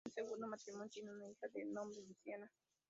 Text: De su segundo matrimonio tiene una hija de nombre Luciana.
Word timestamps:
De 0.03 0.09
su 0.09 0.15
segundo 0.15 0.47
matrimonio 0.47 0.89
tiene 0.89 1.11
una 1.11 1.27
hija 1.29 1.47
de 1.49 1.63
nombre 1.63 2.01
Luciana. 2.01 2.51